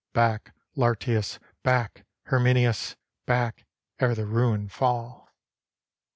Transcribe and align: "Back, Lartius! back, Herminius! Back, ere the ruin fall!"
"Back, 0.13 0.55
Lartius! 0.75 1.37
back, 1.61 2.05
Herminius! 2.23 2.95
Back, 3.27 3.65
ere 3.99 4.15
the 4.15 4.25
ruin 4.25 4.67
fall!" 4.67 5.29